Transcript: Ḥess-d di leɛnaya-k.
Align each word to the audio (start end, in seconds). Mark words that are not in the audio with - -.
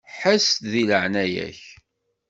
Ḥess-d 0.19 0.63
di 0.71 0.83
leɛnaya-k. 0.89 1.59